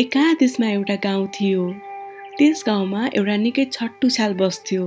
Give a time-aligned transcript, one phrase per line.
[0.00, 1.62] एकादेशमा एउटा गाउँ थियो।
[2.38, 4.84] त्यस गाउँमा एउटा निकै छट्टु स्याल बस्थ्यो।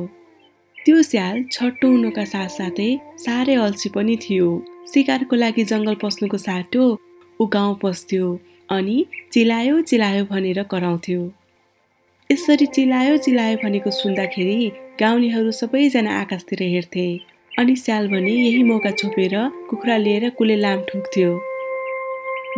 [0.78, 2.88] त्यो स्याल छट्टु हुनुका साथसाथै
[3.24, 4.48] साह्रै अल्छी पनि थियो।
[4.94, 6.86] सिकारको लागि जङ्गल पस्नुको साटो
[7.40, 8.32] ऊ गाउँ पस्थ्यो
[8.70, 8.98] अनि
[9.34, 11.22] चिलायो चिलायो भनेर कराउँथ्यो।
[12.30, 14.58] यसरी चिलायो चिलायो भनेको सुन्दाखेरि
[15.00, 17.08] गाउँलेहरू सबैजना आकाशतिर हेर्थे
[17.60, 19.36] अनि स्याल भने यही मौका छोपेर
[19.70, 21.32] कुखुरा लिएर कुले लाम ठुक्थ्यो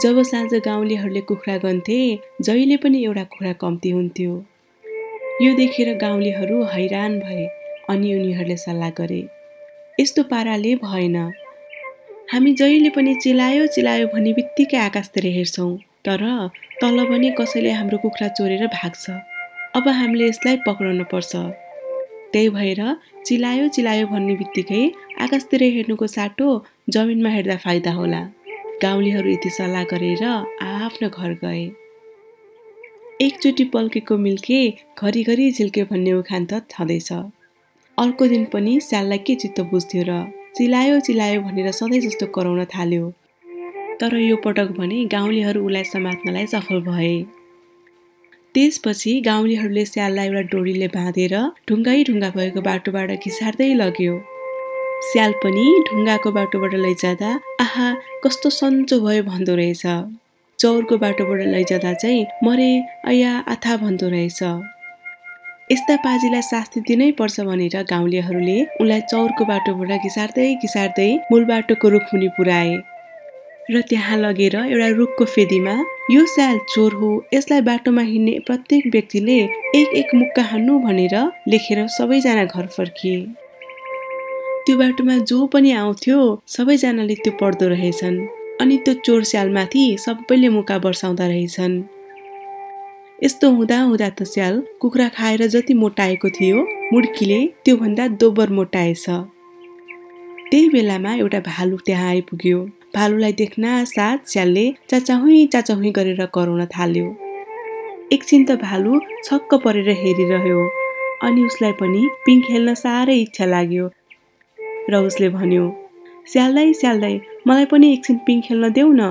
[0.02, 1.98] जब साँझ गाउँलेहरूले कुखुरा गन्थे
[2.42, 4.32] जहिले पनि एउटा कुखुरा कम्ती हुन्थ्यो।
[5.42, 7.46] यो देखेर गाउँलेहरू हैरान भए
[7.89, 9.21] अनि उनीहरूले सल्लाह गरे
[10.00, 11.15] यस्तो पाराले भएन।
[12.34, 15.71] हामी जहिले पनि चिलायो चिलायो भन्ने बित्तिकै आकाशतिर हेर्छौँ
[16.06, 16.25] तर
[16.82, 19.10] तल भने कसैले हाम्रो कुखुरा चोरेर भाग्छ।
[19.78, 21.36] अब हामीले यसलाई पक्राउनु पर्छ।
[22.34, 22.82] त्यही भएर
[23.25, 24.84] चिलायो चिलायो भन्ने बित्तिकै
[25.21, 26.48] आकाशतिर हेर्नुको साटो
[26.89, 28.21] जमिनमा हेर्दा फाइदा होला।
[28.83, 31.64] गाउँलेहरू यति सल्लाह गरेर आफ्नो घर गए।
[33.22, 34.59] एकचोटि पल्केको मिल्के
[35.00, 37.11] घरिघरि झिल्के भन्ने उखान त छँदैछ।
[37.98, 40.11] अर्को दिन पनि स्याललाई के चित्त बुझ्थ्यो र
[40.58, 43.09] चिलायो चिलायो भनेर सधैँ जस्तो कराउन थाल्यो।
[44.00, 47.16] तर यो पटक भने गाउँलेहरू उसलाई समात्नलाई सफल भए।
[48.56, 51.36] त्यसपछि गाउँलेहरूले स्याललाई एउटा डोरीले बाँधेर
[51.70, 54.16] ढुङ्गै ढुङ्गा भएको बाटोबाट घिसार्दै लग्यो।
[55.06, 57.30] स्याल पनि ढुङ्गाको बाटोबाट लैजाँदा
[57.62, 57.88] आहा
[58.23, 59.84] कस्तो सन्चो भयो भन्दो रहेछ।
[60.60, 62.70] चौरको बाटोबाट लैजाँदा चाहिँ मरे
[63.12, 64.42] अया आथा भन्दो रहेछ।
[65.72, 72.28] यस्ता पाजीलाई शास्ति दिनै पर्छ भनेर गाउँलेहरूले उनलाई चौरको बाटोबाट घिसार्दै घिसार्दै मूल बाटोको रुखमुनि
[72.38, 72.73] पुऱ्याए।
[73.72, 75.76] र त्यहाँ लगेर एउटा रुखको फेदीमा
[76.12, 79.40] यो स्याल चोर हो यसलाई बाटोमा हिँड्ने प्रत्येक व्यक्तिले
[79.80, 81.16] एक एक मुक्का हान्नु भनेर
[81.52, 83.22] लेखेर सबैजना घर फर्किए।
[84.66, 88.17] त्यो बाटोमा जो पनि आउँथ्यो सबैजनाले त्यो पढ्दो रहेछन्।
[88.61, 91.73] अनि त्यो चोर स्यालमाथि सबैले मुका बर्साउँदा रहेछन्।
[93.23, 96.58] यस्तो हुँदा हुँदा त स्याल कुखुरा खाएर जति मोटाएको थियो
[96.94, 99.05] मुड्कीले त्योभन्दा दोब्बर मोटाएछ।
[100.49, 102.59] त्यही बेलामा एउटा भालु त्यहाँ आइपुग्यो।
[102.95, 107.08] भालुलाई देख्न साथ स्यालले चाचाहुँ चाचाहुँ गरेर कराउन थाल्यो।
[108.15, 110.59] एकछिन त भालु छक्क परेर हेरिरह्यो।
[111.27, 113.86] अनि उसलाई पनि पिङ खेल्न साह्रै इच्छा लाग्यो।
[114.89, 115.66] र उसले भन्यो
[116.32, 117.14] स्याल्दै स्याल्दै
[117.48, 119.04] मलाई पनि एकछिन पिङ खेल्न देऊ न।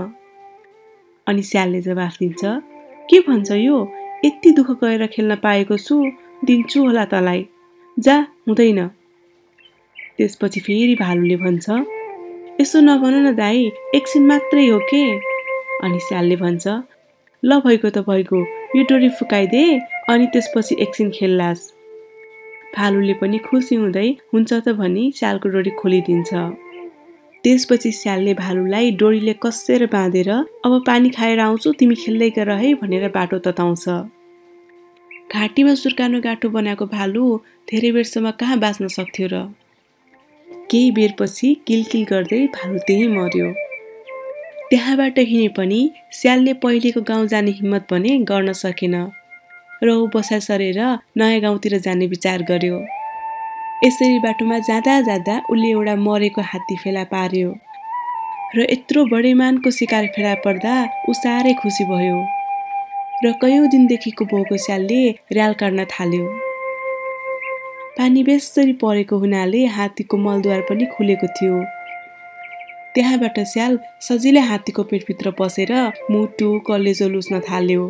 [1.27, 2.43] अनि स्यालले जवाफ दिन्छ
[3.11, 3.77] के भन्छ यो?
[4.25, 5.97] यति दुःख गरेर खेल्न पाएको छु
[6.47, 7.41] दिन्छु होला तँलाई।
[7.97, 8.17] जा
[8.49, 8.81] हुँदैन।
[10.17, 11.67] त्यसपछि फेरि भालुले भन्छ
[12.61, 13.61] यसो नभन न दाई
[13.95, 15.05] एकछिन मात्रै हो के?
[15.85, 16.65] अनि स्यालले भन्छ
[17.43, 18.41] ल भइगयो त भइगयो
[18.77, 19.65] यो डोरी फुकाइदे
[20.11, 21.61] अनि त्यसपछि एकछिन खेल्लास्।
[22.77, 26.31] भालुले पनि खुसी हुँदै हुन्छ त भनी स्यालको डोरी खोलिदिन्छ।
[27.45, 33.09] त्यसपछि स्यालले भालुलाई डोरीले कसेर बाँधेर अब पानी खाएर आउँछु तिमी खेल्दै गर है भनेर
[33.09, 33.85] बाटो तताउँछ।
[35.33, 37.25] घाँटीमा सुर्कानो गाँठो बनाएको भालु
[37.69, 39.37] धेरै बेरसम्म कहाँ बाँच्न सक्थ्यो र?
[40.71, 43.49] केही बेरपछि किलकिल गर्दै भालु त्यहीँ मर्यो।
[44.71, 45.81] त्यहाँबाट हिँडे पनि
[46.13, 48.95] स्यालले पहिलेको गाउँ जाने हिम्मत भने गर्न सकेन।
[49.85, 50.79] र ऊ बसाइ सरेर
[51.19, 52.77] नयाँ गाउँतिर जाने विचार गर्यो।
[53.85, 57.51] यसरी बाटोमा जाँदा जाँदा उसले एउटा मरेको हात्ती फेला पार्यो
[58.57, 60.75] र यत्रो बडेमानको शिकार फेला पर्दा
[61.09, 62.19] ऊ साह्रै खुसी भयो
[63.25, 66.27] र कयौँ दिनदेखिको भएको स्यालले र्याल काट्न थाल्यो।
[67.99, 71.57] पानी बेसरी परेको हुनाले हात्तीको मलद्वार पनि खुलेको थियो।
[72.95, 75.73] त्यहाँबाट स्याल सजिलै हात्तीको पेटभित्र पसेर
[76.11, 77.83] मुटु कलेजो लुच्न थाल्यो।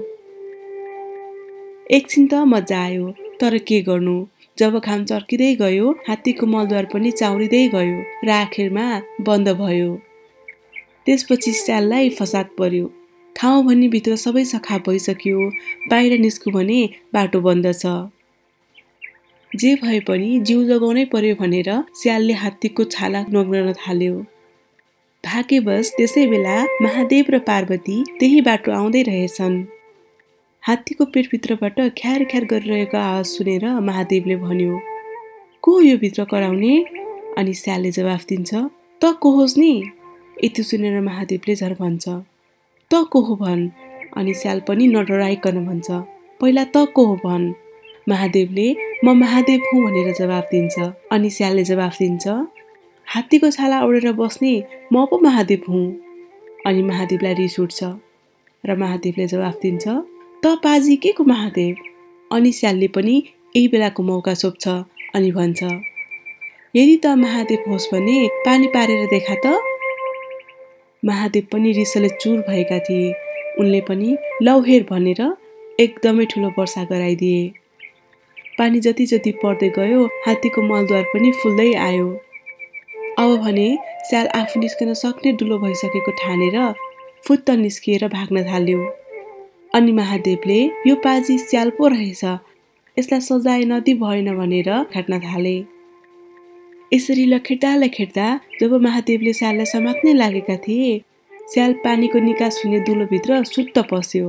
[1.93, 3.09] एकछिन त मजा आयो।
[3.41, 4.27] तर के गर्नु?
[4.59, 8.85] जब घाम चर्किँदै गयो हात्तीको मलद्वार पनि चाउरिँदै गयो र आखिरमा
[9.21, 9.91] बन्द भयो।
[11.07, 12.87] त्यसपछि स्याललाई फसाद पर्यो।
[13.37, 15.51] खाउँ भन्ने भित्र सबै सखा भइसक्यो।
[15.91, 17.85] बाहिर निस्कु भने बाटो बन्द छ।
[19.57, 21.71] जे भए पनि जिउ जोगाउनै पर्यो भनेर
[22.03, 24.15] स्यालले हात्तीको छाला नग्न थाल्यो।
[25.25, 29.82] भाग्यवश त्यसै बेला महादेव र पार्वती त्यही बाटो आउँदै रहेछन्।
[30.67, 34.79] हात्तीको पेटभित्रबाट ख्यार ख्यार गरिरहेको आवाज सुनेर महादेवले भन्यो
[35.63, 36.75] को यो भित्र कराउने?
[37.39, 38.55] अनि स्यालले जवाफ दिन्छ
[39.01, 39.73] त को होस् नि?
[40.45, 42.09] यति सुनेर महादेवले झर भन्छ
[42.91, 43.69] त को हो भन्?
[44.17, 45.91] अनि स्याल पनि नडराइकन भन्छ
[46.41, 47.51] पहिला त को हो भन्?
[48.09, 48.69] महादेवले
[49.05, 50.79] म महादेव हुँ भनेर जवाफ दिन्छ
[51.13, 52.29] अनि स्यालले जवाफ दिन्छ
[53.07, 54.55] हात्तीको छाला ओढेर बस्ने
[54.93, 55.85] म पो महादेव हुँ।
[56.67, 57.83] अनि महादेवलाई रिस उठ्छ
[58.65, 59.89] र महादेवले जवाफ दिन्छ
[60.43, 61.77] त पाजी के को महादेव।
[62.31, 63.13] अनि स्यालले पनि
[63.57, 64.69] यही बेलाको मौका सोध्छ
[65.15, 65.63] अनि भन्छ
[66.75, 68.17] यदि त महादेव होस् भने
[68.47, 69.53] पानी पारेर देखा त?
[71.03, 73.13] महादेव पनि रिसले चुर भएका थिए।
[73.61, 75.21] उनले पनि लौ हेर भनेर
[75.81, 77.43] एकदमै ठुलो वर्षा गराइदिए।
[78.59, 82.09] पानी जति जति पर्दै गयो हात्तीको मलद्वार पनि फुल्दै आयो।
[83.19, 83.69] अब भने
[84.09, 86.59] स्याल आफू निस्कन सक्ने डुलो भइसकेको ठानेर
[87.29, 88.81] फुत्त निस्किएर भाग्न थाल्यो।
[89.75, 92.25] अनि महादेवले यो पाजी स्याल पो रहेछ।
[92.97, 95.55] यसलाई सजाय नदी भएन भनेर खाट्न थाले।
[96.93, 98.27] यसरी लखेट्दा लखेट्दा
[98.61, 100.91] जब महादेवले स्याललाई समात्नै लागेका थिए
[101.53, 104.27] स्याल पानीको निकास हुने दुलोभित्र सुत्त पस्यो।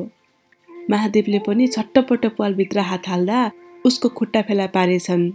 [0.89, 3.39] महादेवले पनि छट्टपट्ट पालभित्र हात हाल्दा
[3.85, 5.25] उसको खुट्टा फेला पारेछन्।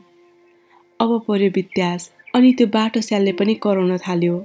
[1.00, 4.37] अब पर्यो वित्यास अनि त्यो बाटो स्यालले पनि कराउन थाल्यो।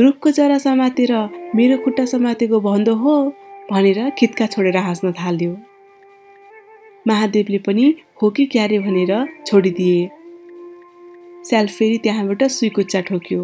[0.00, 1.12] रुखको जरा समातेर
[1.56, 3.16] मेरो खुट्टा समातेको भन्दो हो
[3.72, 5.56] भनेर खित्का छोडेर हाँस्न थाल्यो।
[7.06, 9.12] महादेवले पनि हो कि क्यारे भनेर
[9.46, 10.10] छोडिदिए।
[11.48, 13.40] स्याल फेरि त्यहाँबाट सुइकुच्चा ठोक्यो।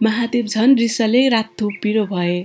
[0.00, 2.36] महादेव झन् रिसले रातो पिरो भए।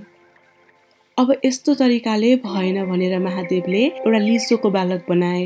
[1.17, 5.45] अब यस्तो तरिकाले भएन भनेर महादेवले एउटा लिसोको बालक बनाए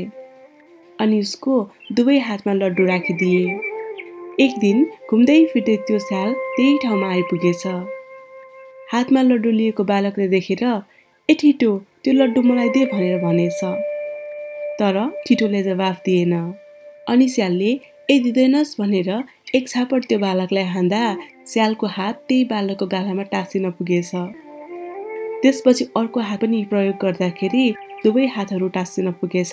[1.00, 1.54] अनि उसको
[1.92, 3.44] दुवै हातमा लड्डु राखिदिए।
[4.44, 7.66] एक दिन घुम्दै फिर्दै त्यो स्याल त्यही ठाउँमा आइपुगेछ।
[8.92, 10.62] हातमा लड्डु लिएको बालकले देखेर
[11.28, 11.70] ए ठिटो
[12.04, 13.60] त्यो लड्डु मलाई दे भनेर भनेछ।
[14.78, 14.96] तर
[15.26, 16.34] ठिटोले जवाफ दिएन।
[17.08, 17.70] अनि स्यालले
[18.10, 19.08] ए दिँदैनस् भनेर
[19.54, 21.00] एक छापट त्यो बालकलाई हान्दा
[21.52, 24.10] स्यालको हात त्यही बालकको गालामा टाँसिन पुगेछ।
[25.42, 27.64] त्यसपछि अर्को हात पनि प्रयोग गर्दाखेरि
[28.04, 29.52] दुवै हातहरू टाँसिन पुगेछ।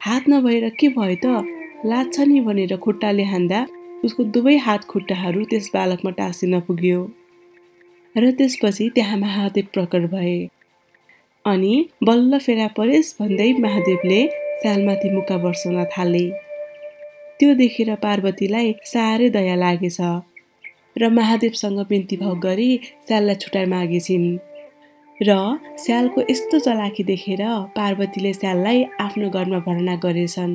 [0.00, 1.26] हात नभएर के भयो त?
[1.84, 3.66] लाग्छ नि भनेर खुट्टाले हान्दा
[4.04, 7.00] उसको दुवै हात खुट्टाहरू त्यस बालकमा टाँसिन पुग्यो।
[8.14, 10.48] र त्यसपछि त्यहाँ महादेव प्रकट भए।
[11.44, 11.74] अनि
[12.04, 14.20] बल्ल फेरा परेस् भन्दै महादेवले
[14.62, 16.24] स्यालमाथि मुका वर्षाउन थाले।
[17.38, 19.98] त्यो देखेर पार्वतीलाई साह्रै दया लागेछ
[20.98, 22.70] र महादेवसँग बिन्ती भाव गरी
[23.08, 24.28] स्याललाई छुट्याइ मागेछिन्।
[25.22, 25.30] र
[25.78, 27.42] स्यालको यस्तो चलाकी देखेर
[27.76, 30.52] पार्वतीले स्याललाई आफ्नो घरमा भर्ना गरेछन्।